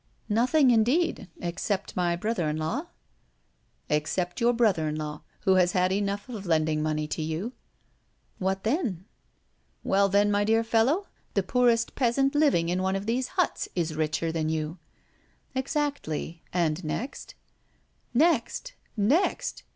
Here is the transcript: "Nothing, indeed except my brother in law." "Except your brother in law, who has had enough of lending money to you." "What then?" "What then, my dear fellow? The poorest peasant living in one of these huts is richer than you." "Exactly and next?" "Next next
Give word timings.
"Nothing, 0.29 0.71
indeed 0.71 1.27
except 1.41 1.95
my 1.95 2.15
brother 2.15 2.49
in 2.49 2.57
law." 2.57 2.87
"Except 3.87 4.41
your 4.41 4.51
brother 4.51 4.87
in 4.87 4.95
law, 4.95 5.21
who 5.41 5.53
has 5.61 5.73
had 5.73 5.91
enough 5.91 6.27
of 6.27 6.47
lending 6.47 6.81
money 6.81 7.05
to 7.09 7.21
you." 7.21 7.53
"What 8.39 8.63
then?" 8.63 9.05
"What 9.83 10.07
then, 10.07 10.31
my 10.31 10.43
dear 10.43 10.63
fellow? 10.63 11.05
The 11.35 11.43
poorest 11.43 11.93
peasant 11.93 12.33
living 12.33 12.69
in 12.69 12.81
one 12.81 12.95
of 12.95 13.05
these 13.05 13.27
huts 13.37 13.69
is 13.75 13.95
richer 13.95 14.31
than 14.31 14.49
you." 14.49 14.79
"Exactly 15.53 16.41
and 16.51 16.83
next?" 16.83 17.35
"Next 18.11 18.73
next 18.97 19.61